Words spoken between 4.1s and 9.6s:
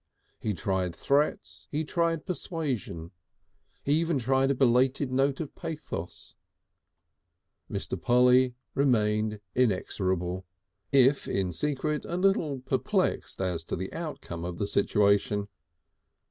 tried a belated note of pathos; Mr. Polly remained